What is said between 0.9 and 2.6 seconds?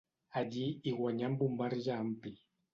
guanyà amb un marge ampli.